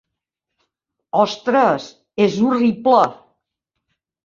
Ostres, 1.25 1.87
és 2.27 2.41
horrible! 2.49 3.05